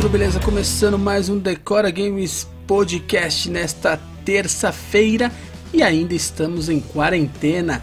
tudo 0.00 0.12
beleza? 0.12 0.40
Começando 0.40 0.98
mais 0.98 1.28
um 1.28 1.38
Decora 1.38 1.90
Games 1.90 2.48
Podcast 2.66 3.50
nesta 3.50 4.00
terça-feira 4.24 5.30
e 5.74 5.82
ainda 5.82 6.14
estamos 6.14 6.70
em 6.70 6.80
quarentena. 6.80 7.82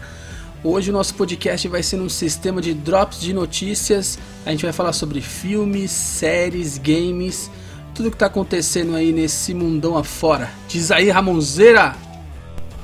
Hoje 0.64 0.90
o 0.90 0.92
nosso 0.92 1.14
podcast 1.14 1.68
vai 1.68 1.80
ser 1.80 2.00
um 2.00 2.08
sistema 2.08 2.60
de 2.60 2.74
drops 2.74 3.20
de 3.20 3.32
notícias. 3.32 4.18
A 4.44 4.50
gente 4.50 4.64
vai 4.64 4.72
falar 4.72 4.94
sobre 4.94 5.20
filmes, 5.20 5.92
séries, 5.92 6.76
games, 6.76 7.48
tudo 7.94 8.10
que 8.10 8.16
está 8.16 8.26
acontecendo 8.26 8.96
aí 8.96 9.12
nesse 9.12 9.54
mundão 9.54 9.96
afora. 9.96 10.50
Diz 10.66 10.90
aí, 10.90 11.10
Ramonzeira! 11.10 11.94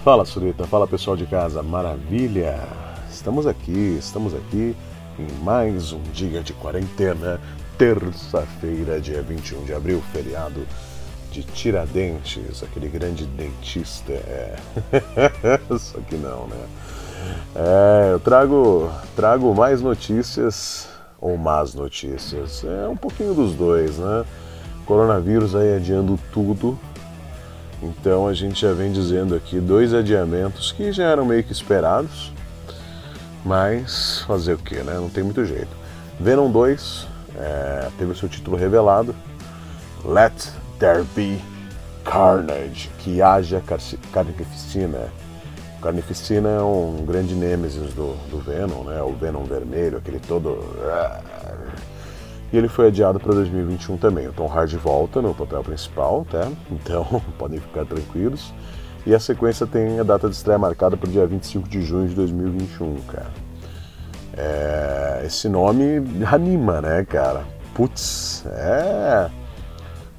Fala, 0.04 0.24
Surita. 0.24 0.64
Fala, 0.64 0.86
pessoal 0.86 1.16
de 1.16 1.26
casa. 1.26 1.60
Maravilha! 1.60 2.60
Estamos 3.10 3.48
aqui, 3.48 3.96
estamos 3.98 4.32
aqui 4.32 4.76
em 5.18 5.44
mais 5.44 5.90
um 5.90 6.02
dia 6.12 6.40
de 6.40 6.52
quarentena 6.52 7.40
terça-feira, 7.78 9.00
dia 9.00 9.22
21 9.22 9.64
de 9.64 9.74
abril, 9.74 10.02
feriado 10.12 10.66
de 11.30 11.42
Tiradentes, 11.42 12.62
aquele 12.62 12.88
grande 12.88 13.26
dentista. 13.26 14.12
É. 14.12 14.56
Só 15.78 15.98
que 16.00 16.16
não, 16.16 16.46
né? 16.46 16.66
É, 17.56 18.12
eu 18.12 18.20
trago, 18.20 18.90
trago 19.16 19.54
mais 19.54 19.80
notícias 19.80 20.88
ou 21.20 21.36
más 21.36 21.74
notícias. 21.74 22.64
É 22.64 22.86
um 22.86 22.96
pouquinho 22.96 23.34
dos 23.34 23.54
dois, 23.54 23.98
né? 23.98 24.24
Coronavírus 24.86 25.56
aí 25.56 25.74
adiando 25.74 26.18
tudo. 26.32 26.78
Então 27.82 28.28
a 28.28 28.32
gente 28.32 28.60
já 28.60 28.72
vem 28.72 28.92
dizendo 28.92 29.34
aqui 29.34 29.58
dois 29.58 29.92
adiamentos 29.92 30.72
que 30.72 30.92
já 30.92 31.04
eram 31.04 31.24
meio 31.24 31.42
que 31.42 31.52
esperados. 31.52 32.32
Mas 33.44 34.20
fazer 34.20 34.54
o 34.54 34.58
que, 34.58 34.76
né? 34.76 34.94
Não 34.94 35.10
tem 35.10 35.24
muito 35.24 35.44
jeito. 35.44 35.68
Venom 36.18 36.50
2 36.50 37.13
é, 37.36 37.88
teve 37.98 38.12
o 38.12 38.16
seu 38.16 38.28
título 38.28 38.56
revelado. 38.56 39.14
Let 40.04 40.52
There 40.78 41.04
Be 41.14 41.38
Carnage, 42.04 42.90
que 42.98 43.22
haja 43.22 43.62
carnificina. 44.12 45.08
Carnificina 45.80 46.48
é 46.48 46.62
um 46.62 47.04
grande 47.06 47.34
nêmesis 47.34 47.92
do, 47.94 48.14
do 48.30 48.38
Venom, 48.38 48.84
né? 48.84 49.02
o 49.02 49.12
Venom 49.12 49.44
vermelho, 49.44 49.98
aquele 49.98 50.18
todo. 50.18 50.58
E 52.52 52.56
ele 52.56 52.68
foi 52.68 52.86
adiado 52.88 53.18
para 53.18 53.34
2021 53.34 53.96
também. 53.96 54.28
O 54.28 54.32
Tom 54.32 54.46
Hardy 54.46 54.76
volta 54.76 55.20
no 55.20 55.34
papel 55.34 55.62
principal, 55.62 56.26
tá? 56.30 56.48
Então 56.70 57.20
podem 57.36 57.58
ficar 57.60 57.84
tranquilos. 57.84 58.52
E 59.06 59.14
a 59.14 59.20
sequência 59.20 59.66
tem 59.66 60.00
a 60.00 60.02
data 60.02 60.28
de 60.28 60.34
estreia 60.34 60.58
marcada 60.58 60.96
para 60.96 61.08
o 61.08 61.12
dia 61.12 61.26
25 61.26 61.68
de 61.68 61.82
junho 61.82 62.08
de 62.08 62.14
2021, 62.14 62.96
cara. 63.02 63.43
É, 64.36 65.22
esse 65.26 65.48
nome 65.48 66.02
anima, 66.30 66.80
né, 66.80 67.04
cara? 67.04 67.44
Putz, 67.74 68.44
é. 68.46 69.30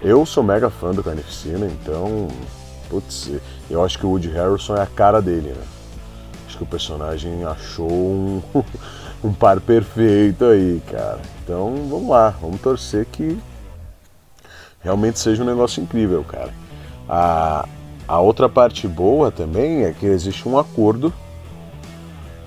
Eu 0.02 0.26
sou 0.26 0.44
mega 0.44 0.70
fã 0.70 0.92
do 0.92 1.04
Carnificina, 1.04 1.66
então. 1.66 2.28
Putz, 2.90 3.32
eu 3.70 3.84
acho 3.84 3.98
que 3.98 4.06
o 4.06 4.10
Woody 4.10 4.30
Harrison 4.30 4.76
é 4.76 4.82
a 4.82 4.86
cara 4.86 5.22
dele, 5.22 5.50
né? 5.50 5.64
Acho 6.48 6.58
que 6.58 6.64
o 6.64 6.68
personagem 6.68 7.44
achou 7.44 7.92
um, 7.92 8.42
um 9.24 9.34
par 9.34 9.60
perfeito 9.60 10.46
aí, 10.46 10.82
cara. 10.90 11.20
Então 11.44 11.88
vamos 11.90 12.10
lá, 12.10 12.30
vamos 12.42 12.62
torcer 12.62 13.06
que 13.06 13.38
realmente 14.82 15.20
seja 15.20 15.42
um 15.44 15.46
negócio 15.46 15.82
incrível, 15.82 16.24
cara. 16.24 16.54
A, 17.10 17.68
a 18.08 18.20
outra 18.20 18.48
parte 18.48 18.88
boa 18.88 19.32
também 19.32 19.84
é 19.84 19.92
que 19.92 20.06
existe 20.06 20.48
um 20.48 20.58
acordo 20.58 21.12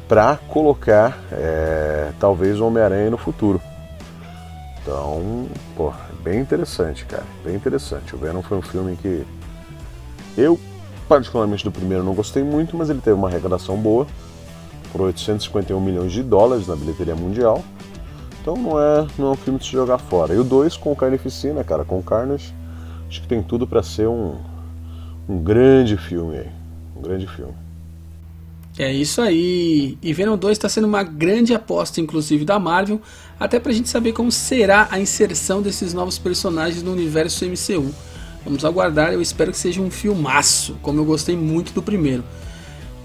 para 0.08 0.38
colocar 0.48 1.18
é, 1.30 2.12
talvez 2.18 2.58
o 2.58 2.66
Homem-Aranha 2.66 3.10
no 3.10 3.18
futuro. 3.18 3.60
Então, 4.80 5.46
pô, 5.76 5.92
bem 6.22 6.40
interessante, 6.40 7.04
cara, 7.04 7.24
bem 7.44 7.54
interessante. 7.54 8.14
O 8.14 8.18
Venom 8.18 8.40
foi 8.40 8.56
um 8.56 8.62
filme 8.62 8.96
que 8.96 9.24
eu, 10.36 10.58
particularmente 11.06 11.62
do 11.62 11.70
primeiro, 11.70 12.02
não 12.02 12.14
gostei 12.14 12.42
muito, 12.42 12.74
mas 12.74 12.88
ele 12.88 13.00
teve 13.00 13.14
uma 13.14 13.28
arrecadação 13.28 13.76
boa, 13.76 14.06
por 14.90 15.02
851 15.02 15.78
milhões 15.78 16.10
de 16.10 16.22
dólares 16.22 16.66
na 16.66 16.74
bilheteria 16.74 17.14
mundial. 17.14 17.62
Então 18.40 18.56
não 18.56 18.80
é, 18.80 19.06
não 19.18 19.28
é 19.28 19.30
um 19.32 19.36
filme 19.36 19.58
de 19.58 19.66
se 19.66 19.72
jogar 19.72 19.98
fora. 19.98 20.32
E 20.32 20.38
o 20.38 20.44
2 20.44 20.76
com 20.78 20.96
Carnificina, 20.96 21.62
cara, 21.62 21.84
com 21.84 22.02
Carnage, 22.02 22.54
acho 23.08 23.20
que 23.20 23.28
tem 23.28 23.42
tudo 23.42 23.66
para 23.66 23.82
ser 23.82 24.08
um, 24.08 24.36
um 25.28 25.38
grande 25.38 25.98
filme 25.98 26.38
aí. 26.38 26.48
Um 26.96 27.02
grande 27.02 27.26
filme. 27.26 27.67
É 28.78 28.92
isso 28.92 29.20
aí. 29.20 29.98
E 30.00 30.12
Venom 30.12 30.36
2 30.36 30.56
está 30.56 30.68
sendo 30.68 30.86
uma 30.86 31.02
grande 31.02 31.52
aposta, 31.52 32.00
inclusive, 32.00 32.44
da 32.44 32.60
Marvel, 32.60 33.00
até 33.38 33.58
pra 33.58 33.72
gente 33.72 33.88
saber 33.88 34.12
como 34.12 34.30
será 34.30 34.86
a 34.92 35.00
inserção 35.00 35.60
desses 35.60 35.92
novos 35.92 36.16
personagens 36.16 36.80
no 36.80 36.92
universo 36.92 37.44
MCU. 37.44 37.92
Vamos 38.44 38.64
aguardar, 38.64 39.12
eu 39.12 39.20
espero 39.20 39.50
que 39.50 39.58
seja 39.58 39.82
um 39.82 39.90
filmaço, 39.90 40.78
como 40.80 41.00
eu 41.00 41.04
gostei 41.04 41.36
muito 41.36 41.72
do 41.72 41.82
primeiro. 41.82 42.22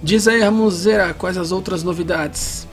Diz 0.02 0.28
aí, 0.28 0.42
Ramonzeira, 0.42 1.12
quais 1.12 1.38
as 1.38 1.52
outras 1.52 1.82
novidades? 1.82 2.68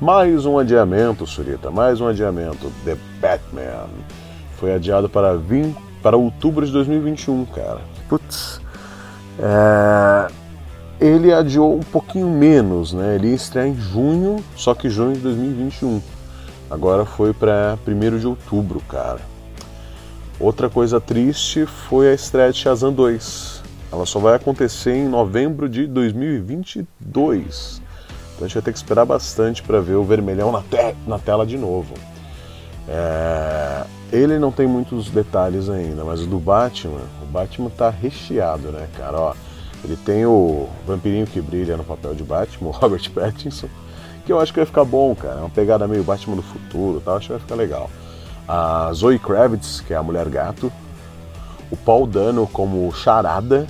Mais 0.00 0.46
um 0.46 0.58
adiamento, 0.58 1.26
Surita, 1.26 1.70
mais 1.70 2.00
um 2.00 2.08
adiamento. 2.08 2.72
The 2.86 2.96
Batman 3.20 3.90
foi 4.56 4.72
adiado 4.72 5.10
para, 5.10 5.36
20, 5.36 5.76
para 6.02 6.16
outubro 6.16 6.64
de 6.64 6.72
2021, 6.72 7.44
cara. 7.44 7.82
Putz. 8.08 8.62
É 9.38 10.41
ele 11.02 11.32
adiou 11.32 11.74
um 11.74 11.80
pouquinho 11.80 12.28
menos, 12.28 12.92
né? 12.92 13.16
Ele 13.16 13.28
ia 13.28 13.34
estrear 13.34 13.66
em 13.66 13.74
junho, 13.74 14.42
só 14.56 14.72
que 14.72 14.88
junho 14.88 15.14
de 15.14 15.20
2021. 15.20 16.00
Agora 16.70 17.04
foi 17.04 17.32
para 17.32 17.76
1 17.86 18.18
de 18.18 18.26
outubro, 18.26 18.80
cara. 18.88 19.20
Outra 20.38 20.70
coisa 20.70 21.00
triste 21.00 21.66
foi 21.66 22.08
a 22.08 22.14
estreia 22.14 22.52
de 22.52 22.58
Shazam 22.58 22.92
2. 22.92 23.62
Ela 23.92 24.06
só 24.06 24.20
vai 24.20 24.36
acontecer 24.36 24.94
em 24.94 25.08
novembro 25.08 25.68
de 25.68 25.86
2022. 25.88 27.82
Então 28.34 28.44
a 28.44 28.48
gente 28.48 28.54
vai 28.54 28.62
ter 28.62 28.72
que 28.72 28.78
esperar 28.78 29.04
bastante 29.04 29.60
para 29.62 29.80
ver 29.80 29.96
o 29.96 30.04
vermelhão 30.04 30.52
na, 30.52 30.60
te 30.60 30.94
na 31.06 31.18
tela 31.18 31.44
de 31.44 31.58
novo. 31.58 31.94
É... 32.88 33.84
Ele 34.12 34.38
não 34.38 34.52
tem 34.52 34.66
muitos 34.66 35.10
detalhes 35.10 35.68
ainda, 35.68 36.04
mas 36.04 36.20
o 36.20 36.26
do 36.26 36.38
Batman, 36.38 37.02
o 37.22 37.26
Batman 37.26 37.70
tá 37.70 37.90
recheado, 37.90 38.70
né, 38.70 38.86
cara? 38.96 39.18
Ó, 39.18 39.34
ele 39.84 39.96
tem 39.96 40.24
o 40.24 40.68
vampirinho 40.86 41.26
que 41.26 41.40
brilha 41.40 41.76
no 41.76 41.84
papel 41.84 42.14
de 42.14 42.22
Batman, 42.22 42.68
o 42.70 42.72
Robert 42.72 43.10
Pattinson, 43.10 43.68
que 44.24 44.32
eu 44.32 44.40
acho 44.40 44.52
que 44.52 44.60
vai 44.60 44.66
ficar 44.66 44.84
bom, 44.84 45.14
cara. 45.14 45.36
É 45.36 45.40
uma 45.40 45.50
pegada 45.50 45.88
meio 45.88 46.04
Batman 46.04 46.36
do 46.36 46.42
futuro, 46.42 47.00
tal, 47.00 47.16
acho 47.16 47.26
que 47.26 47.32
vai 47.32 47.40
ficar 47.40 47.54
legal. 47.54 47.90
A 48.46 48.90
Zoe 48.92 49.18
Kravitz, 49.18 49.80
que 49.80 49.92
é 49.92 49.96
a 49.96 50.02
mulher 50.02 50.28
gato, 50.28 50.72
o 51.70 51.76
Paul 51.76 52.06
Dano 52.06 52.46
como 52.46 52.92
Charada, 52.92 53.66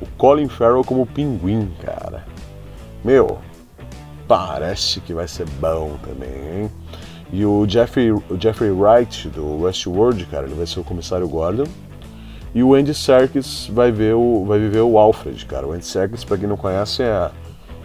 o 0.00 0.06
Colin 0.18 0.48
Farrell 0.48 0.84
como 0.84 1.06
Pinguim, 1.06 1.72
cara. 1.80 2.24
Meu, 3.04 3.38
parece 4.28 5.00
que 5.00 5.14
vai 5.14 5.26
ser 5.26 5.46
bom 5.60 5.96
também, 6.04 6.62
hein? 6.62 6.70
E 7.32 7.46
o 7.46 7.66
Jeffrey, 7.66 8.12
o 8.12 8.22
Jeffrey 8.38 8.70
Wright 8.70 9.28
do 9.30 9.62
Westworld, 9.62 10.26
cara, 10.26 10.46
ele 10.46 10.54
vai 10.54 10.66
ser 10.66 10.80
o 10.80 10.84
comissário 10.84 11.26
Gordon. 11.26 11.64
E 12.54 12.62
o 12.62 12.74
Andy 12.74 12.92
Serkis 12.92 13.66
vai, 13.72 13.90
ver 13.90 14.14
o, 14.14 14.44
vai 14.44 14.58
viver 14.58 14.80
o 14.80 14.98
Alfred, 14.98 15.46
cara. 15.46 15.66
O 15.66 15.72
Andy 15.72 15.86
Serkis, 15.86 16.22
pra 16.22 16.36
quem 16.36 16.46
não 16.46 16.56
conhece, 16.56 17.02
é 17.02 17.10
a, 17.10 17.30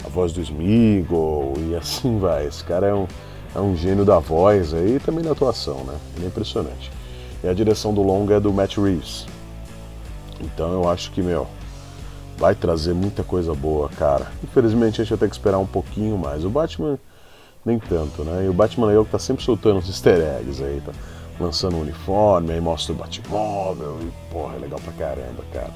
a 0.03 0.09
voz 0.09 0.33
do 0.33 0.41
Smeagol 0.41 1.53
e 1.57 1.75
assim 1.75 2.19
vai. 2.19 2.47
Esse 2.47 2.63
cara 2.66 2.88
é 2.88 2.94
um, 2.94 3.07
é 3.55 3.59
um 3.59 3.75
gênio 3.78 4.03
da 4.03 4.19
voz 4.19 4.73
aí 4.73 4.95
e 4.95 5.00
também 5.00 5.23
da 5.23 5.31
atuação, 5.31 5.85
né? 5.85 5.95
Ele 6.16 6.25
é 6.25 6.28
impressionante. 6.28 6.91
E 7.44 7.47
a 7.47 7.53
direção 7.53 7.94
do 7.94 8.03
longa 8.03 8.35
é 8.35 8.39
do 8.39 8.51
Matt 8.51 8.78
Reeves. 8.78 9.25
Então 10.41 10.73
eu 10.73 10.89
acho 10.89 11.11
que, 11.11 11.22
meu, 11.22 11.47
vai 12.38 12.53
trazer 12.53 12.94
muita 12.94 13.23
coisa 13.23 13.53
boa, 13.53 13.88
cara. 13.89 14.28
Infelizmente 14.44 14.99
a 14.99 15.03
gente 15.03 15.11
vai 15.11 15.20
ter 15.20 15.29
que 15.29 15.35
esperar 15.35 15.59
um 15.59 15.66
pouquinho 15.66 16.17
mais. 16.17 16.43
O 16.43 16.49
Batman, 16.49 16.99
nem 17.66 17.79
tanto, 17.79 18.23
né? 18.23 18.46
E 18.46 18.49
o 18.49 18.53
Batman 18.53 18.91
é 18.91 18.99
o 18.99 19.05
que 19.05 19.11
tá 19.11 19.20
sempre 19.20 19.43
soltando 19.43 19.79
os 19.79 19.87
easter 19.87 20.20
eggs 20.20 20.61
aí, 20.61 20.81
tá? 20.85 20.91
Lançando 21.39 21.75
o 21.75 21.78
um 21.78 21.81
uniforme, 21.81 22.53
aí 22.53 22.61
mostra 22.61 22.93
o 22.93 22.95
Batmóvel 22.95 23.99
e 24.01 24.34
porra, 24.34 24.55
é 24.55 24.59
legal 24.59 24.79
pra 24.79 24.93
caramba, 24.93 25.43
cara. 25.53 25.73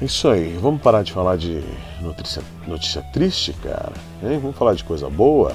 É 0.00 0.04
isso 0.04 0.28
aí, 0.28 0.58
vamos 0.60 0.82
parar 0.82 1.02
de 1.02 1.12
falar 1.12 1.36
de 1.36 1.62
notícia, 2.02 2.42
notícia 2.66 3.02
triste, 3.12 3.54
cara. 3.62 3.92
Hein? 4.22 4.38
Vamos 4.38 4.56
falar 4.56 4.74
de 4.74 4.84
coisa 4.84 5.08
boa. 5.08 5.52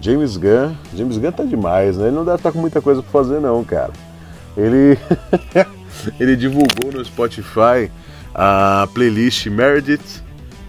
James 0.00 0.36
Gunn, 0.36 0.74
James 0.94 1.18
Gunn 1.18 1.32
tá 1.32 1.44
demais, 1.44 1.96
né? 1.96 2.08
Ele 2.08 2.16
não 2.16 2.24
deve 2.24 2.36
estar 2.36 2.50
tá 2.50 2.52
com 2.52 2.60
muita 2.60 2.80
coisa 2.80 3.02
pra 3.02 3.10
fazer 3.10 3.40
não, 3.40 3.62
cara. 3.64 3.92
Ele 4.56 4.98
ele 6.18 6.36
divulgou 6.36 6.92
no 6.92 7.04
Spotify 7.04 7.90
a 8.34 8.88
playlist 8.92 9.46
Meredith 9.46 10.22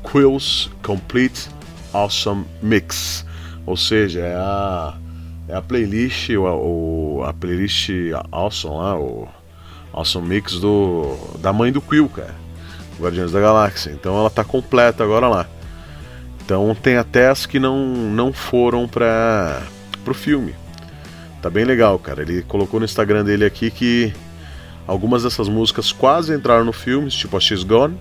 Quills 0.04 0.70
Complete 0.82 1.50
Awesome 1.94 2.46
Mix. 2.62 3.26
Ou 3.66 3.76
seja, 3.76 4.22
é 4.22 4.36
a 4.36 4.98
é 5.48 5.56
a 5.56 5.62
playlist, 5.62 6.30
o, 6.30 6.44
o, 6.44 7.24
a 7.24 7.34
playlist 7.34 7.90
Awesome 8.32 8.76
lá, 8.76 9.00
o 9.00 9.28
Awesome 9.94 10.28
Mix 10.28 10.60
do, 10.60 11.18
da 11.40 11.54
mãe 11.54 11.72
do 11.72 11.82
Quill, 11.82 12.10
cara. 12.10 12.36
Guardiões 13.00 13.32
da 13.32 13.40
Galáxia. 13.40 13.92
Então 13.92 14.18
ela 14.18 14.30
tá 14.30 14.44
completa 14.44 15.04
agora 15.04 15.28
lá. 15.28 15.48
Então 16.44 16.76
tem 16.76 16.98
até 16.98 17.30
as 17.30 17.46
que 17.46 17.60
não, 17.60 17.86
não 17.86 18.34
foram 18.34 18.88
para 18.88 19.64
pro 20.04 20.14
filme. 20.14 20.56
Tá 21.42 21.50
bem 21.50 21.66
legal, 21.66 22.00
cara. 22.00 22.22
Ele 22.22 22.42
colocou 22.44 22.80
no 22.80 22.86
Instagram 22.86 23.24
dele 23.24 23.46
aqui 23.46 23.70
que 23.70 24.14
algumas 24.88 25.24
dessas 25.24 25.48
músicas 25.50 25.92
quase 25.92 26.34
entraram 26.34 26.64
no 26.64 26.74
filme, 26.74 27.10
tipo 27.10 27.36
a 27.36 27.40
She's 27.40 27.64
Gone, 27.64 27.98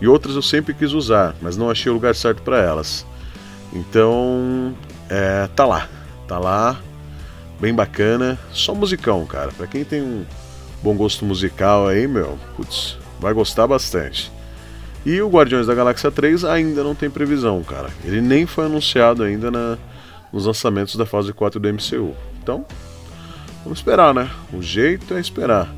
e 0.00 0.08
outras 0.08 0.34
eu 0.34 0.42
sempre 0.42 0.74
quis 0.74 0.92
usar, 0.92 1.34
mas 1.40 1.56
não 1.56 1.70
achei 1.70 1.90
o 1.90 1.94
lugar 1.94 2.14
certo 2.14 2.42
para 2.42 2.58
elas. 2.58 3.06
Então, 3.72 4.74
é, 5.08 5.48
tá 5.54 5.64
lá, 5.64 5.88
tá 6.32 6.38
lá, 6.38 6.80
bem 7.60 7.74
bacana, 7.74 8.38
só 8.52 8.74
musicão, 8.74 9.26
cara. 9.26 9.52
Para 9.52 9.66
quem 9.66 9.84
tem 9.84 10.00
um 10.00 10.24
bom 10.82 10.96
gosto 10.96 11.26
musical 11.26 11.86
aí, 11.86 12.08
meu, 12.08 12.38
putz, 12.56 12.96
vai 13.20 13.34
gostar 13.34 13.66
bastante. 13.66 14.32
E 15.04 15.20
o 15.20 15.28
Guardiões 15.28 15.66
da 15.66 15.74
Galáxia 15.74 16.10
3 16.10 16.44
ainda 16.46 16.82
não 16.82 16.94
tem 16.94 17.10
previsão, 17.10 17.62
cara. 17.62 17.90
Ele 18.02 18.22
nem 18.22 18.46
foi 18.46 18.64
anunciado 18.64 19.22
ainda 19.22 19.50
na, 19.50 19.76
nos 20.32 20.46
lançamentos 20.46 20.96
da 20.96 21.04
fase 21.04 21.34
4 21.34 21.60
do 21.60 21.68
MCU. 21.68 22.14
Então, 22.42 22.64
vamos 23.62 23.80
esperar, 23.80 24.14
né? 24.14 24.30
O 24.54 24.62
jeito 24.62 25.12
é 25.12 25.20
esperar. 25.20 25.68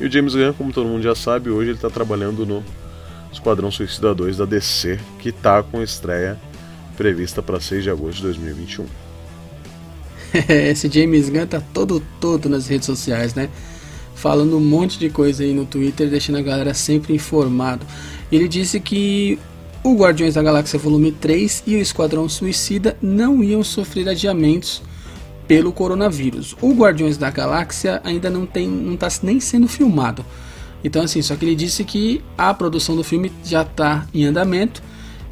E 0.00 0.06
o 0.06 0.10
James 0.10 0.34
Gunn, 0.34 0.52
como 0.54 0.72
todo 0.72 0.88
mundo 0.88 1.02
já 1.02 1.14
sabe, 1.14 1.50
hoje 1.50 1.70
ele 1.70 1.78
está 1.78 1.90
trabalhando 1.90 2.44
no 2.44 2.64
Esquadrão 3.32 3.70
Suicida 3.70 4.12
2 4.12 4.38
da 4.38 4.44
DC, 4.44 4.98
que 5.20 5.28
está 5.28 5.62
com 5.62 5.80
estreia 5.80 6.36
prevista 6.96 7.40
para 7.40 7.60
6 7.60 7.84
de 7.84 7.90
agosto 7.90 8.16
de 8.16 8.22
2021. 8.22 9.09
Esse 10.48 10.88
James 10.88 11.28
Gunn 11.28 11.46
tá 11.46 11.60
todo 11.72 12.02
todo 12.20 12.48
nas 12.48 12.66
redes 12.66 12.86
sociais, 12.86 13.34
né? 13.34 13.48
Falando 14.14 14.56
um 14.56 14.60
monte 14.60 14.98
de 14.98 15.08
coisa 15.08 15.42
aí 15.42 15.52
no 15.52 15.64
Twitter, 15.64 16.08
deixando 16.08 16.38
a 16.38 16.42
galera 16.42 16.74
sempre 16.74 17.14
informado. 17.14 17.86
Ele 18.30 18.46
disse 18.46 18.78
que 18.78 19.38
o 19.82 19.94
Guardiões 19.94 20.34
da 20.34 20.42
Galáxia 20.42 20.78
Volume 20.78 21.10
3 21.10 21.64
e 21.66 21.76
o 21.76 21.80
Esquadrão 21.80 22.28
Suicida 22.28 22.96
não 23.00 23.42
iam 23.42 23.64
sofrer 23.64 24.08
adiamentos 24.08 24.82
pelo 25.48 25.72
coronavírus. 25.72 26.54
O 26.60 26.72
Guardiões 26.74 27.16
da 27.16 27.30
Galáxia 27.30 28.00
ainda 28.04 28.28
não 28.28 28.44
tem, 28.44 28.68
não 28.68 28.94
está 28.94 29.08
nem 29.22 29.40
sendo 29.40 29.66
filmado. 29.66 30.24
Então 30.84 31.02
assim, 31.02 31.22
só 31.22 31.34
que 31.34 31.44
ele 31.44 31.54
disse 31.54 31.82
que 31.82 32.22
a 32.36 32.52
produção 32.52 32.94
do 32.94 33.02
filme 33.02 33.32
já 33.42 33.62
está 33.62 34.06
em 34.12 34.24
andamento 34.24 34.82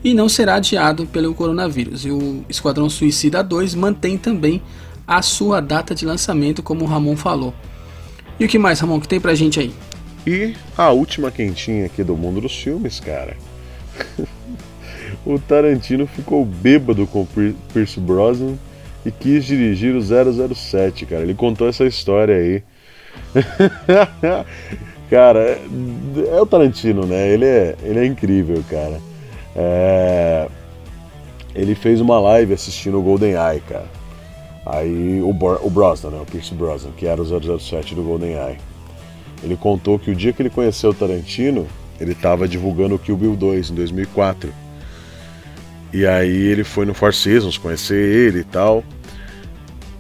e 0.02 0.14
não 0.14 0.28
será 0.28 0.56
adiado 0.56 1.06
pelo 1.06 1.34
coronavírus. 1.34 2.04
E 2.04 2.10
o 2.10 2.44
Esquadrão 2.48 2.88
Suicida 2.88 3.42
2 3.42 3.74
mantém 3.74 4.16
também 4.16 4.62
a 5.08 5.22
sua 5.22 5.62
data 5.62 5.94
de 5.94 6.04
lançamento, 6.04 6.62
como 6.62 6.84
o 6.84 6.86
Ramon 6.86 7.16
falou. 7.16 7.54
E 8.38 8.44
o 8.44 8.48
que 8.48 8.58
mais, 8.58 8.78
Ramon, 8.78 9.00
que 9.00 9.08
tem 9.08 9.18
pra 9.18 9.34
gente 9.34 9.58
aí? 9.58 9.72
E 10.26 10.54
a 10.76 10.90
última 10.90 11.30
quentinha 11.30 11.86
aqui 11.86 12.04
do 12.04 12.14
mundo 12.14 12.42
dos 12.42 12.54
filmes, 12.54 13.00
cara. 13.00 13.34
o 15.24 15.38
Tarantino 15.38 16.06
ficou 16.06 16.44
bêbado 16.44 17.06
com 17.06 17.26
Pierce 17.72 17.98
Brosnan 17.98 18.56
e 19.06 19.10
quis 19.10 19.46
dirigir 19.46 19.96
o 19.96 20.02
007, 20.54 21.06
cara. 21.06 21.22
Ele 21.22 21.34
contou 21.34 21.66
essa 21.66 21.86
história 21.86 22.36
aí. 22.36 22.62
cara, 25.08 25.40
é, 25.40 25.60
é 26.36 26.40
o 26.40 26.46
Tarantino, 26.46 27.06
né? 27.06 27.28
Ele 27.28 27.46
é, 27.46 27.76
ele 27.82 27.98
é 28.00 28.04
incrível, 28.04 28.62
cara. 28.68 29.00
É... 29.56 30.48
Ele 31.54 31.74
fez 31.74 32.00
uma 32.00 32.20
live 32.20 32.52
assistindo 32.52 32.98
o 32.98 33.02
Golden 33.02 33.32
Eye, 33.32 33.62
cara. 33.66 33.97
Aí 34.68 35.22
o, 35.22 35.32
Bor 35.32 35.58
o 35.62 35.70
Brosnan, 35.70 36.10
né? 36.10 36.20
O 36.20 36.26
Pierce 36.26 36.54
Brosnan, 36.54 36.92
que 36.92 37.06
era 37.06 37.20
o 37.20 37.58
007 37.58 37.94
do 37.94 38.02
Golden 38.02 38.34
Eye. 38.34 38.58
Ele 39.42 39.56
contou 39.56 39.98
que 39.98 40.10
o 40.10 40.14
dia 40.14 40.30
que 40.32 40.42
ele 40.42 40.50
conheceu 40.50 40.90
o 40.90 40.94
Tarantino, 40.94 41.66
ele 41.98 42.12
estava 42.12 42.46
divulgando 42.46 42.94
o 42.94 42.98
Kill 42.98 43.16
Bill 43.16 43.34
2 43.34 43.70
em 43.70 43.74
2004. 43.74 44.52
E 45.90 46.06
aí 46.06 46.36
ele 46.36 46.64
foi 46.64 46.84
no 46.84 46.92
Four 46.92 47.14
Seasons 47.14 47.56
conhecer 47.56 47.96
ele 47.96 48.40
e 48.40 48.44
tal. 48.44 48.84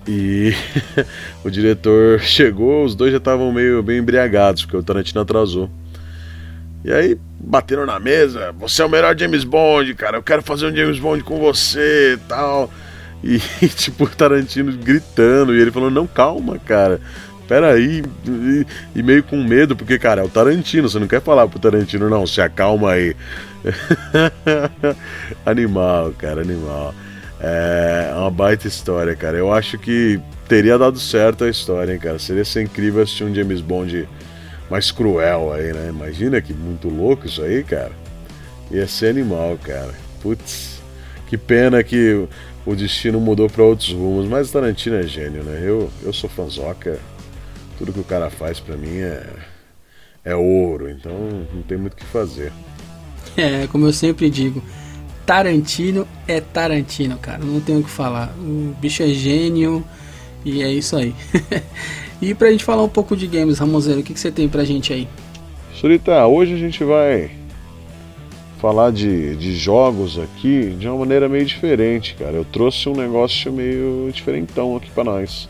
E 0.06 0.52
o 1.42 1.50
diretor 1.50 2.20
chegou, 2.24 2.84
os 2.84 2.94
dois 2.94 3.10
já 3.10 3.18
estavam 3.18 3.50
meio 3.50 3.82
bem 3.82 3.98
embriagados, 3.98 4.66
porque 4.66 4.76
o 4.76 4.82
Tarantino 4.82 5.22
atrasou. 5.22 5.70
E 6.84 6.92
aí 6.92 7.18
bateram 7.40 7.86
na 7.86 7.98
mesa, 7.98 8.52
você 8.52 8.82
é 8.82 8.84
o 8.84 8.88
melhor 8.88 9.18
James 9.18 9.44
Bond, 9.44 9.94
cara, 9.94 10.18
eu 10.18 10.22
quero 10.22 10.42
fazer 10.42 10.66
um 10.66 10.76
James 10.76 10.98
Bond 10.98 11.24
com 11.24 11.38
você 11.38 12.14
e 12.14 12.16
tal. 12.28 12.70
E 13.60 13.68
tipo, 13.68 14.08
Tarantino 14.08 14.72
gritando, 14.72 15.54
e 15.54 15.60
ele 15.60 15.70
falou, 15.70 15.90
não, 15.90 16.06
calma, 16.06 16.58
cara. 16.58 17.00
Peraí, 17.48 18.02
e, 18.26 18.66
e 18.94 19.02
meio 19.02 19.22
com 19.22 19.42
medo, 19.42 19.74
porque, 19.74 19.98
cara, 19.98 20.20
é 20.20 20.24
o 20.24 20.28
Tarantino, 20.28 20.88
você 20.88 20.98
não 20.98 21.08
quer 21.08 21.22
falar 21.22 21.48
pro 21.48 21.58
Tarantino, 21.58 22.08
não, 22.10 22.26
se 22.26 22.40
acalma 22.42 22.92
aí. 22.92 23.16
animal, 25.46 26.12
cara, 26.18 26.42
animal. 26.42 26.94
É 27.40 28.12
uma 28.16 28.30
baita 28.30 28.68
história, 28.68 29.14
cara. 29.14 29.38
Eu 29.38 29.52
acho 29.52 29.78
que 29.78 30.20
teria 30.46 30.76
dado 30.76 30.98
certo 30.98 31.44
a 31.44 31.48
história, 31.48 31.92
hein, 31.92 31.98
cara. 31.98 32.18
Seria 32.18 32.44
ser 32.44 32.62
incrível 32.62 33.02
assistir 33.02 33.24
um 33.24 33.34
James 33.34 33.60
Bond 33.60 34.08
mais 34.68 34.90
cruel 34.90 35.52
aí, 35.52 35.72
né? 35.72 35.88
Imagina 35.88 36.40
que 36.42 36.52
muito 36.52 36.88
louco 36.88 37.26
isso 37.26 37.42
aí, 37.42 37.62
cara. 37.62 37.92
Ia 38.70 38.86
ser 38.86 39.08
animal, 39.08 39.58
cara. 39.62 39.94
Putz, 40.20 40.82
que 41.28 41.38
pena 41.38 41.82
que 41.82 42.26
o 42.68 42.76
destino 42.76 43.18
mudou 43.18 43.48
para 43.48 43.64
outros 43.64 43.90
rumos, 43.90 44.28
mas 44.28 44.50
o 44.50 44.52
Tarantino 44.52 44.96
é 44.96 45.02
gênio, 45.02 45.42
né? 45.42 45.58
Eu, 45.64 45.90
eu 46.02 46.12
sou 46.12 46.28
fanzoca. 46.28 47.00
Tudo 47.78 47.94
que 47.94 48.00
o 48.00 48.04
cara 48.04 48.28
faz 48.28 48.60
para 48.60 48.76
mim 48.76 48.98
é, 48.98 49.26
é 50.22 50.36
ouro, 50.36 50.90
então 50.90 51.14
não 51.54 51.62
tem 51.62 51.78
muito 51.78 51.94
o 51.94 51.96
que 51.96 52.04
fazer. 52.04 52.52
É, 53.36 53.68
como 53.68 53.86
eu 53.86 53.92
sempre 53.92 54.28
digo, 54.28 54.60
Tarantino 55.24 56.08
é 56.26 56.40
Tarantino, 56.40 57.16
cara. 57.18 57.38
Não 57.38 57.60
tenho 57.60 57.78
o 57.78 57.84
que 57.84 57.90
falar. 57.90 58.34
O 58.36 58.74
bicho 58.80 59.00
é 59.00 59.08
gênio 59.08 59.84
e 60.44 60.60
é 60.60 60.72
isso 60.72 60.96
aí. 60.96 61.14
e 62.20 62.34
pra 62.34 62.50
gente 62.50 62.64
falar 62.64 62.82
um 62.82 62.88
pouco 62.88 63.16
de 63.16 63.28
games, 63.28 63.60
Ramonzeiro, 63.60 64.00
o 64.00 64.02
que, 64.02 64.12
que 64.12 64.18
você 64.18 64.32
tem 64.32 64.48
pra 64.48 64.64
gente 64.64 64.92
aí? 64.92 65.06
Surita, 65.72 66.26
hoje 66.26 66.54
a 66.54 66.56
gente 66.56 66.82
vai 66.82 67.30
falar 68.58 68.92
de, 68.92 69.36
de 69.36 69.56
jogos 69.56 70.18
aqui 70.18 70.70
de 70.78 70.88
uma 70.88 70.98
maneira 70.98 71.28
meio 71.28 71.44
diferente, 71.44 72.14
cara. 72.14 72.32
Eu 72.32 72.44
trouxe 72.44 72.88
um 72.88 72.94
negócio 72.94 73.52
meio 73.52 74.10
diferentão 74.12 74.76
aqui 74.76 74.90
para 74.90 75.04
nós. 75.04 75.48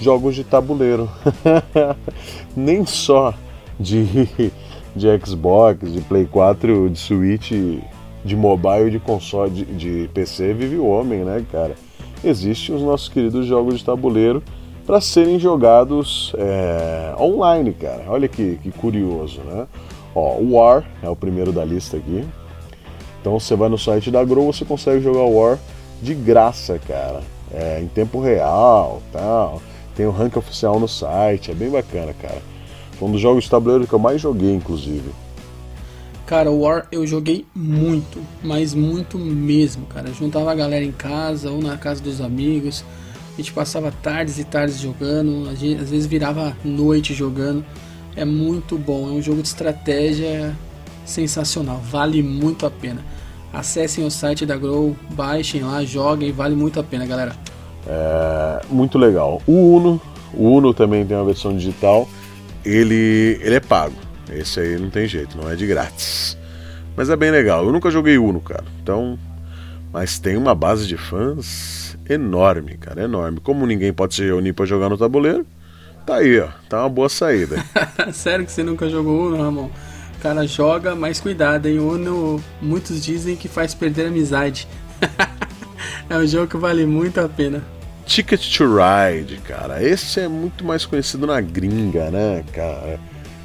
Jogos 0.00 0.34
de 0.34 0.42
tabuleiro. 0.44 1.08
Nem 2.56 2.84
só 2.84 3.34
de, 3.78 4.06
de 4.96 5.24
Xbox, 5.24 5.92
de 5.92 6.00
Play 6.00 6.26
4, 6.26 6.90
de 6.90 6.98
Switch 6.98 7.52
de 8.24 8.36
mobile, 8.36 8.90
de 8.90 8.98
console, 8.98 9.50
de, 9.50 9.64
de 9.64 10.08
PC, 10.14 10.54
vive 10.54 10.76
o 10.76 10.86
homem, 10.86 11.24
né, 11.24 11.44
cara? 11.50 11.74
Existem 12.24 12.74
os 12.74 12.82
nossos 12.82 13.08
queridos 13.08 13.46
jogos 13.46 13.78
de 13.78 13.84
tabuleiro 13.84 14.42
para 14.86 15.00
serem 15.00 15.38
jogados 15.38 16.32
é, 16.38 17.14
online, 17.18 17.72
cara. 17.72 18.04
Olha 18.08 18.28
que, 18.28 18.58
que 18.62 18.70
curioso, 18.70 19.40
né? 19.40 19.66
Ó, 20.14 20.38
War 20.40 20.84
é 21.02 21.08
o 21.08 21.16
primeiro 21.16 21.52
da 21.52 21.64
lista 21.64 21.96
aqui. 21.96 22.24
Então 23.20 23.38
você 23.38 23.54
vai 23.54 23.68
no 23.68 23.78
site 23.78 24.10
da 24.10 24.24
Grow, 24.24 24.52
você 24.52 24.64
consegue 24.64 25.00
jogar 25.00 25.22
War 25.22 25.58
de 26.02 26.14
graça, 26.14 26.78
cara. 26.86 27.22
É, 27.52 27.80
em 27.80 27.86
tempo 27.86 28.20
real, 28.20 29.02
tal. 29.12 29.62
Tem 29.94 30.06
o 30.06 30.10
rank 30.10 30.36
oficial 30.36 30.80
no 30.80 30.88
site, 30.88 31.50
é 31.50 31.54
bem 31.54 31.70
bacana, 31.70 32.14
cara. 32.20 32.42
Foi 32.98 33.08
um 33.08 33.12
dos 33.12 33.20
jogos 33.20 33.44
de 33.44 33.50
tabuleiro 33.50 33.86
que 33.86 33.92
eu 33.92 33.98
mais 33.98 34.20
joguei, 34.20 34.52
inclusive. 34.54 35.10
Cara, 36.26 36.50
o 36.50 36.60
War 36.60 36.86
eu 36.90 37.06
joguei 37.06 37.44
muito, 37.54 38.18
mas 38.42 38.74
muito 38.74 39.18
mesmo, 39.18 39.86
cara. 39.86 40.12
juntava 40.12 40.50
a 40.50 40.54
galera 40.54 40.84
em 40.84 40.92
casa 40.92 41.50
ou 41.50 41.60
na 41.60 41.76
casa 41.76 42.02
dos 42.02 42.20
amigos. 42.20 42.84
A 43.34 43.36
gente 43.36 43.52
passava 43.52 43.92
tardes 44.02 44.38
e 44.38 44.44
tardes 44.44 44.78
jogando, 44.78 45.48
às 45.48 45.60
vezes 45.60 46.06
virava 46.06 46.56
noite 46.64 47.12
jogando. 47.14 47.64
É 48.16 48.24
muito 48.24 48.76
bom, 48.76 49.08
é 49.08 49.12
um 49.12 49.22
jogo 49.22 49.42
de 49.42 49.48
estratégia 49.48 50.54
sensacional, 51.04 51.78
vale 51.78 52.22
muito 52.22 52.66
a 52.66 52.70
pena. 52.70 53.04
Acessem 53.52 54.04
o 54.04 54.10
site 54.10 54.46
da 54.46 54.56
Grow, 54.56 54.96
baixem 55.10 55.62
lá, 55.62 55.84
joguem, 55.84 56.32
vale 56.32 56.54
muito 56.54 56.80
a 56.80 56.82
pena, 56.82 57.06
galera. 57.06 57.34
É 57.86 58.60
muito 58.70 58.96
legal. 58.98 59.42
O 59.46 59.76
Uno, 59.76 60.00
o 60.32 60.48
Uno 60.48 60.72
também 60.72 61.04
tem 61.04 61.16
uma 61.16 61.26
versão 61.26 61.54
digital. 61.56 62.08
Ele, 62.64 63.38
ele 63.42 63.56
é 63.56 63.60
pago 63.60 63.96
esse 64.30 64.60
aí 64.60 64.78
não 64.78 64.90
tem 64.90 65.06
jeito, 65.06 65.36
não 65.36 65.50
é 65.50 65.54
de 65.54 65.66
grátis. 65.66 66.38
Mas 66.96 67.10
é 67.10 67.16
bem 67.16 67.30
legal. 67.30 67.64
Eu 67.64 67.72
nunca 67.72 67.90
joguei 67.90 68.18
Uno, 68.18 68.40
cara. 68.40 68.64
Então, 68.82 69.18
mas 69.92 70.18
tem 70.18 70.36
uma 70.36 70.54
base 70.54 70.86
de 70.86 70.96
fãs 70.96 71.96
enorme, 72.08 72.76
cara, 72.76 73.02
enorme. 73.02 73.40
Como 73.40 73.66
ninguém 73.66 73.92
pode 73.92 74.14
se 74.14 74.22
reunir 74.22 74.52
para 74.52 74.66
jogar 74.66 74.88
no 74.88 74.98
tabuleiro, 74.98 75.46
tá 76.04 76.16
aí, 76.16 76.40
ó. 76.40 76.48
Tá 76.68 76.80
uma 76.80 76.88
boa 76.88 77.08
saída. 77.08 77.64
Sério 78.12 78.44
que 78.44 78.52
você 78.52 78.62
nunca 78.62 78.88
jogou 78.88 79.26
Uno, 79.26 79.42
Ramon? 79.42 79.70
Cara 80.20 80.46
joga, 80.46 80.94
mas 80.94 81.20
cuidado, 81.20 81.66
hein? 81.66 81.78
Uno, 81.78 82.42
muitos 82.60 83.02
dizem 83.04 83.34
que 83.36 83.48
faz 83.48 83.74
perder 83.74 84.06
a 84.06 84.08
amizade. 84.08 84.68
é 86.08 86.16
um 86.16 86.26
jogo 86.26 86.46
que 86.46 86.56
vale 86.56 86.86
muito 86.86 87.20
a 87.20 87.28
pena. 87.28 87.62
Ticket 88.06 88.56
to 88.56 88.64
Ride, 88.64 89.38
cara. 89.38 89.82
Esse 89.82 90.20
é 90.20 90.28
muito 90.28 90.64
mais 90.64 90.84
conhecido 90.84 91.26
na 91.26 91.40
gringa, 91.40 92.10
né, 92.10 92.44
cara? 92.52 93.00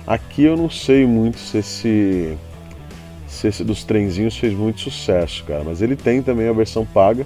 Aqui 0.06 0.44
eu 0.44 0.56
não 0.56 0.70
sei 0.70 1.06
muito 1.06 1.40
se 1.40 1.58
esse, 1.58 2.38
se 3.28 3.48
esse 3.48 3.64
dos 3.64 3.84
trenzinhos 3.84 4.38
fez 4.38 4.54
muito 4.54 4.82
sucesso, 4.82 5.44
cara, 5.46 5.64
mas 5.64 5.82
ele 5.82 5.96
tem 5.96 6.22
também 6.22 6.48
a 6.48 6.54
versão 6.54 6.86
paga. 6.86 7.26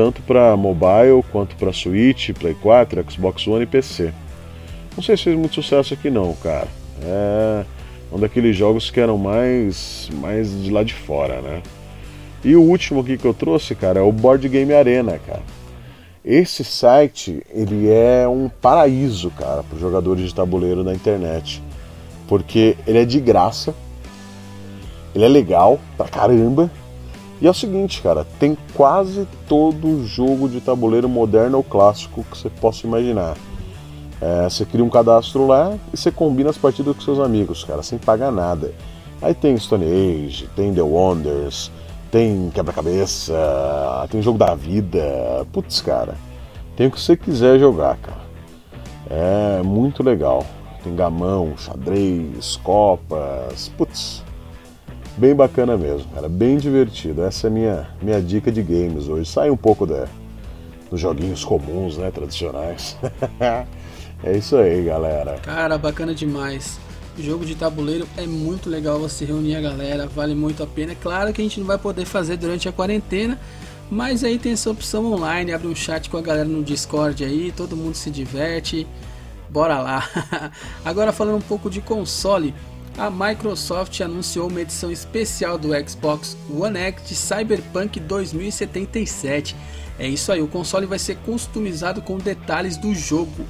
Tanto 0.00 0.22
para 0.22 0.56
mobile 0.56 1.22
quanto 1.30 1.54
para 1.56 1.74
Switch, 1.74 2.30
Play 2.30 2.54
4, 2.54 3.04
Xbox 3.10 3.46
One 3.46 3.64
e 3.64 3.66
PC. 3.66 4.14
Não 4.96 5.02
sei 5.02 5.14
se 5.14 5.24
fez 5.24 5.36
muito 5.36 5.56
sucesso 5.56 5.92
aqui 5.92 6.08
não, 6.08 6.32
cara. 6.36 6.68
É 7.02 7.64
um 8.10 8.18
daqueles 8.18 8.56
jogos 8.56 8.90
que 8.90 8.98
eram 8.98 9.18
mais, 9.18 10.08
mais 10.14 10.50
de 10.62 10.70
lá 10.70 10.82
de 10.82 10.94
fora, 10.94 11.42
né? 11.42 11.62
E 12.42 12.56
o 12.56 12.62
último 12.62 13.00
aqui 13.00 13.18
que 13.18 13.26
eu 13.26 13.34
trouxe, 13.34 13.74
cara, 13.74 14.00
é 14.00 14.02
o 14.02 14.10
Board 14.10 14.48
Game 14.48 14.72
Arena, 14.72 15.18
cara. 15.18 15.42
Esse 16.24 16.64
site, 16.64 17.42
ele 17.52 17.90
é 17.90 18.26
um 18.26 18.48
paraíso, 18.48 19.30
cara, 19.32 19.62
para 19.62 19.74
os 19.74 19.80
jogadores 19.82 20.24
de 20.24 20.34
tabuleiro 20.34 20.82
na 20.82 20.94
internet. 20.94 21.62
Porque 22.26 22.74
ele 22.86 23.00
é 23.00 23.04
de 23.04 23.20
graça, 23.20 23.74
ele 25.14 25.26
é 25.26 25.28
legal 25.28 25.78
pra 25.98 26.08
caramba. 26.08 26.70
E 27.40 27.46
é 27.46 27.50
o 27.50 27.54
seguinte, 27.54 28.02
cara, 28.02 28.26
tem 28.38 28.56
quase 28.74 29.26
todo 29.48 30.04
jogo 30.04 30.48
de 30.48 30.60
tabuleiro 30.60 31.08
moderno 31.08 31.56
ou 31.56 31.64
clássico 31.64 32.24
que 32.30 32.36
você 32.36 32.50
possa 32.50 32.86
imaginar. 32.86 33.34
É, 34.20 34.44
você 34.44 34.66
cria 34.66 34.84
um 34.84 34.90
cadastro 34.90 35.46
lá 35.46 35.78
e 35.92 35.96
você 35.96 36.10
combina 36.10 36.50
as 36.50 36.58
partidas 36.58 36.94
com 36.94 37.00
seus 37.00 37.18
amigos, 37.18 37.64
cara, 37.64 37.82
sem 37.82 37.98
pagar 37.98 38.30
nada. 38.30 38.74
Aí 39.22 39.32
tem 39.32 39.56
Stone 39.56 39.84
Age, 39.84 40.48
tem 40.54 40.74
The 40.74 40.82
Wonders, 40.82 41.70
tem 42.10 42.50
quebra-cabeça, 42.50 43.34
tem 44.10 44.20
jogo 44.20 44.38
da 44.38 44.54
vida. 44.54 45.46
Putz, 45.50 45.80
cara, 45.80 46.14
tem 46.76 46.88
o 46.88 46.90
que 46.90 47.00
você 47.00 47.16
quiser 47.16 47.58
jogar, 47.58 47.96
cara. 47.96 48.20
É 49.08 49.62
muito 49.62 50.02
legal. 50.02 50.44
Tem 50.84 50.94
gamão, 50.94 51.54
xadrez, 51.56 52.56
copas, 52.62 53.70
putz. 53.76 54.22
Bem 55.20 55.34
bacana 55.34 55.76
mesmo, 55.76 56.10
cara, 56.14 56.30
bem 56.30 56.56
divertido. 56.56 57.22
Essa 57.22 57.48
é 57.48 57.50
minha, 57.50 57.90
minha 58.00 58.22
dica 58.22 58.50
de 58.50 58.62
games 58.62 59.06
hoje. 59.06 59.30
Sai 59.30 59.50
um 59.50 59.56
pouco 59.56 59.84
da, 59.84 60.08
dos 60.90 60.98
joguinhos 60.98 61.44
comuns, 61.44 61.98
né, 61.98 62.10
tradicionais. 62.10 62.96
é 64.24 64.38
isso 64.38 64.56
aí, 64.56 64.82
galera. 64.82 65.38
Cara, 65.42 65.76
bacana 65.76 66.14
demais. 66.14 66.80
Jogo 67.18 67.44
de 67.44 67.54
tabuleiro 67.54 68.08
é 68.16 68.26
muito 68.26 68.70
legal 68.70 68.98
você 68.98 69.26
reunir 69.26 69.56
a 69.56 69.60
galera, 69.60 70.06
vale 70.06 70.34
muito 70.34 70.62
a 70.62 70.66
pena. 70.66 70.92
É 70.92 70.96
claro 70.98 71.34
que 71.34 71.42
a 71.42 71.44
gente 71.44 71.60
não 71.60 71.66
vai 71.66 71.76
poder 71.76 72.06
fazer 72.06 72.38
durante 72.38 72.66
a 72.66 72.72
quarentena, 72.72 73.38
mas 73.90 74.24
aí 74.24 74.38
tem 74.38 74.52
essa 74.52 74.70
opção 74.70 75.04
online, 75.12 75.52
abre 75.52 75.68
um 75.68 75.74
chat 75.74 76.08
com 76.08 76.16
a 76.16 76.22
galera 76.22 76.48
no 76.48 76.62
Discord 76.62 77.22
aí, 77.22 77.52
todo 77.54 77.76
mundo 77.76 77.94
se 77.94 78.10
diverte. 78.10 78.86
Bora 79.50 79.80
lá. 79.80 80.08
Agora 80.82 81.12
falando 81.12 81.36
um 81.36 81.42
pouco 81.42 81.68
de 81.68 81.82
console, 81.82 82.54
a 82.98 83.10
Microsoft 83.10 84.00
anunciou 84.00 84.48
uma 84.48 84.60
edição 84.60 84.90
especial 84.90 85.56
do 85.56 85.68
Xbox 85.88 86.36
One 86.50 86.78
X 86.78 87.08
de 87.08 87.14
Cyberpunk 87.14 87.98
2077. 88.00 89.56
É 89.98 90.08
isso 90.08 90.32
aí, 90.32 90.40
o 90.42 90.48
console 90.48 90.86
vai 90.86 90.98
ser 90.98 91.16
customizado 91.18 92.02
com 92.02 92.18
detalhes 92.18 92.76
do 92.76 92.94
jogo. 92.94 93.44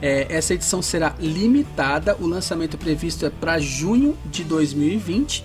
É, 0.00 0.26
essa 0.28 0.54
edição 0.54 0.82
será 0.82 1.14
limitada, 1.18 2.16
o 2.20 2.26
lançamento 2.26 2.76
previsto 2.76 3.24
é 3.24 3.30
para 3.30 3.58
junho 3.58 4.16
de 4.26 4.44
2020, 4.44 5.44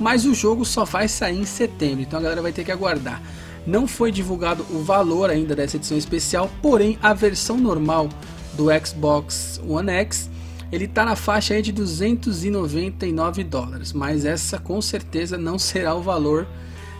mas 0.00 0.24
o 0.24 0.34
jogo 0.34 0.64
só 0.64 0.84
vai 0.84 1.08
sair 1.08 1.38
em 1.38 1.44
setembro, 1.44 2.00
então 2.00 2.18
a 2.18 2.22
galera 2.22 2.40
vai 2.40 2.52
ter 2.52 2.64
que 2.64 2.72
aguardar. 2.72 3.22
Não 3.66 3.86
foi 3.86 4.10
divulgado 4.10 4.66
o 4.70 4.82
valor 4.82 5.30
ainda 5.30 5.54
dessa 5.54 5.76
edição 5.76 5.96
especial, 5.96 6.50
porém 6.60 6.98
a 7.02 7.12
versão 7.12 7.58
normal 7.58 8.08
do 8.54 8.66
Xbox 8.84 9.60
One 9.66 9.90
X 9.90 10.30
ele 10.72 10.86
está 10.86 11.04
na 11.04 11.14
faixa 11.14 11.60
de 11.60 11.70
299 11.70 13.44
dólares, 13.44 13.92
mas 13.92 14.24
essa 14.24 14.58
com 14.58 14.80
certeza 14.80 15.36
não 15.36 15.58
será 15.58 15.94
o 15.94 16.00
valor 16.00 16.48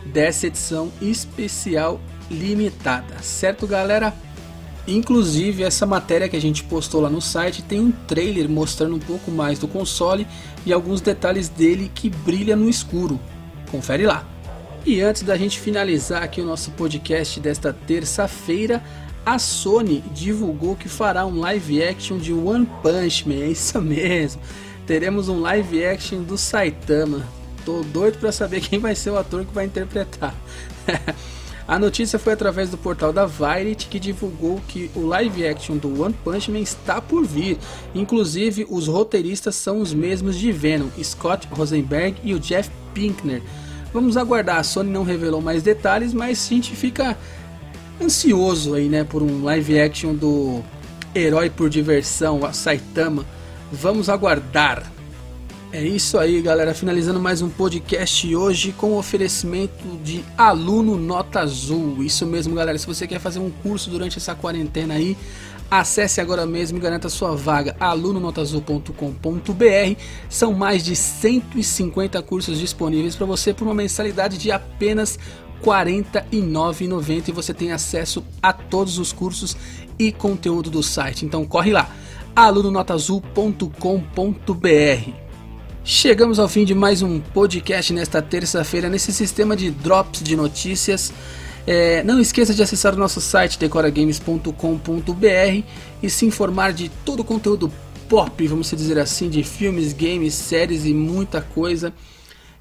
dessa 0.04 0.46
edição 0.46 0.92
especial 1.00 1.98
limitada, 2.30 3.18
certo, 3.22 3.66
galera? 3.66 4.14
Inclusive, 4.86 5.62
essa 5.62 5.86
matéria 5.86 6.28
que 6.28 6.36
a 6.36 6.40
gente 6.40 6.64
postou 6.64 7.00
lá 7.00 7.08
no 7.08 7.20
site 7.20 7.62
tem 7.62 7.80
um 7.80 7.92
trailer 7.92 8.48
mostrando 8.48 8.96
um 8.96 8.98
pouco 8.98 9.30
mais 9.30 9.58
do 9.58 9.68
console 9.68 10.26
e 10.66 10.72
alguns 10.72 11.00
detalhes 11.00 11.48
dele 11.48 11.90
que 11.94 12.10
brilha 12.10 12.56
no 12.56 12.68
escuro. 12.68 13.18
Confere 13.70 14.04
lá. 14.04 14.26
E 14.84 15.00
antes 15.00 15.22
da 15.22 15.36
gente 15.36 15.60
finalizar 15.60 16.24
aqui 16.24 16.40
o 16.40 16.44
nosso 16.44 16.72
podcast 16.72 17.38
desta 17.38 17.72
terça-feira, 17.72 18.82
a 19.24 19.38
Sony 19.38 20.02
divulgou 20.12 20.76
que 20.76 20.88
fará 20.88 21.24
um 21.24 21.38
live 21.38 21.82
action 21.82 22.18
de 22.18 22.32
One 22.32 22.68
Punch 22.82 23.28
Man, 23.28 23.34
é 23.34 23.48
isso 23.48 23.80
mesmo. 23.80 24.40
Teremos 24.86 25.28
um 25.28 25.40
live 25.40 25.84
action 25.84 26.22
do 26.22 26.36
Saitama. 26.36 27.26
Tô 27.64 27.82
doido 27.82 28.18
para 28.18 28.32
saber 28.32 28.60
quem 28.60 28.78
vai 28.78 28.94
ser 28.94 29.10
o 29.10 29.18
ator 29.18 29.44
que 29.44 29.54
vai 29.54 29.64
interpretar. 29.64 30.34
A 31.66 31.78
notícia 31.78 32.18
foi 32.18 32.32
através 32.32 32.68
do 32.70 32.76
portal 32.76 33.12
da 33.12 33.24
Variety 33.24 33.86
que 33.86 34.00
divulgou 34.00 34.60
que 34.66 34.90
o 34.96 35.06
live 35.06 35.46
action 35.46 35.76
do 35.76 36.02
One 36.02 36.14
Punch 36.24 36.50
Man 36.50 36.58
está 36.58 37.00
por 37.00 37.24
vir. 37.24 37.56
Inclusive, 37.94 38.66
os 38.68 38.88
roteiristas 38.88 39.54
são 39.54 39.80
os 39.80 39.94
mesmos 39.94 40.36
de 40.36 40.50
Venom, 40.50 40.88
Scott 41.02 41.46
Rosenberg 41.52 42.16
e 42.24 42.34
o 42.34 42.40
Jeff 42.40 42.68
Pinkner. 42.92 43.40
Vamos 43.92 44.16
aguardar, 44.16 44.56
a 44.56 44.62
Sony 44.64 44.90
não 44.90 45.04
revelou 45.04 45.40
mais 45.40 45.62
detalhes, 45.62 46.12
mas 46.12 46.44
a 46.46 46.48
gente 46.48 46.74
fica 46.74 47.16
ansioso 48.00 48.74
aí, 48.74 48.88
né, 48.88 49.04
por 49.04 49.22
um 49.22 49.44
live 49.44 49.80
action 49.80 50.14
do 50.14 50.62
herói 51.14 51.50
por 51.50 51.68
diversão, 51.68 52.44
a 52.44 52.52
Saitama. 52.52 53.24
Vamos 53.70 54.08
aguardar. 54.08 54.90
É 55.72 55.82
isso 55.82 56.18
aí, 56.18 56.42
galera. 56.42 56.74
Finalizando 56.74 57.18
mais 57.18 57.40
um 57.40 57.48
podcast 57.48 58.36
hoje 58.36 58.72
com 58.72 58.98
oferecimento 58.98 59.96
de 60.04 60.22
aluno 60.36 60.98
Nota 60.98 61.40
Azul. 61.40 62.02
Isso 62.02 62.26
mesmo, 62.26 62.54
galera. 62.54 62.76
Se 62.76 62.86
você 62.86 63.06
quer 63.06 63.18
fazer 63.18 63.38
um 63.38 63.50
curso 63.50 63.88
durante 63.88 64.18
essa 64.18 64.34
quarentena 64.34 64.92
aí, 64.92 65.16
acesse 65.70 66.20
agora 66.20 66.44
mesmo 66.44 66.76
e 66.76 66.80
garanta 66.80 67.08
sua 67.08 67.34
vaga 67.34 67.74
alunonotazul.com.br. 67.80 69.96
São 70.28 70.52
mais 70.52 70.84
de 70.84 70.94
150 70.94 72.22
cursos 72.22 72.58
disponíveis 72.58 73.16
para 73.16 73.24
você 73.24 73.54
por 73.54 73.64
uma 73.64 73.74
mensalidade 73.74 74.36
de 74.36 74.52
apenas 74.52 75.18
49,90 75.64 77.28
e 77.28 77.32
você 77.32 77.54
tem 77.54 77.72
acesso 77.72 78.24
a 78.42 78.52
todos 78.52 78.98
os 78.98 79.12
cursos 79.12 79.56
e 79.98 80.12
conteúdo 80.12 80.68
do 80.68 80.82
site. 80.82 81.24
Então 81.24 81.44
corre 81.44 81.72
lá, 81.72 81.88
alunonotazul.com.br. 82.34 85.10
Chegamos 85.84 86.38
ao 86.38 86.48
fim 86.48 86.64
de 86.64 86.74
mais 86.74 87.02
um 87.02 87.20
podcast 87.20 87.92
nesta 87.92 88.22
terça-feira, 88.22 88.88
nesse 88.88 89.12
sistema 89.12 89.56
de 89.56 89.70
drops 89.70 90.22
de 90.22 90.36
notícias. 90.36 91.12
É, 91.66 92.02
não 92.02 92.20
esqueça 92.20 92.52
de 92.52 92.62
acessar 92.62 92.94
o 92.94 92.98
nosso 92.98 93.20
site 93.20 93.58
decoragames.com.br 93.58 95.62
e 96.02 96.10
se 96.10 96.26
informar 96.26 96.72
de 96.72 96.88
todo 97.04 97.20
o 97.20 97.24
conteúdo 97.24 97.70
pop, 98.08 98.46
vamos 98.46 98.70
dizer 98.70 98.98
assim, 98.98 99.28
de 99.28 99.42
filmes, 99.42 99.92
games, 99.92 100.34
séries 100.34 100.84
e 100.84 100.92
muita 100.92 101.40
coisa. 101.40 101.92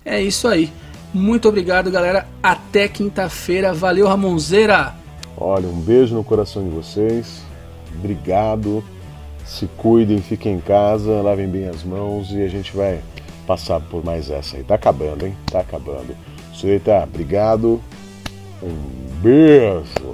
É 0.05 0.22
isso 0.22 0.48
aí. 0.48 0.72
Muito 1.13 1.49
obrigado, 1.49 1.91
galera. 1.91 2.27
Até 2.41 2.87
quinta-feira. 2.87 3.73
Valeu, 3.73 4.07
Ramonzeira. 4.07 4.95
Olha, 5.37 5.67
um 5.67 5.79
beijo 5.79 6.15
no 6.15 6.23
coração 6.23 6.63
de 6.63 6.69
vocês. 6.69 7.41
Obrigado. 7.97 8.83
Se 9.45 9.67
cuidem, 9.77 10.21
fiquem 10.21 10.55
em 10.55 10.61
casa, 10.61 11.21
lavem 11.21 11.47
bem 11.47 11.67
as 11.67 11.83
mãos 11.83 12.31
e 12.31 12.41
a 12.41 12.47
gente 12.47 12.75
vai 12.75 13.01
passar 13.45 13.81
por 13.81 14.03
mais 14.03 14.29
essa 14.29 14.55
aí. 14.55 14.63
Tá 14.63 14.75
acabando, 14.75 15.25
hein? 15.25 15.35
Tá 15.51 15.59
acabando. 15.59 16.15
Sueita, 16.53 17.03
obrigado. 17.03 17.81
Um 18.63 19.19
beijo. 19.21 20.10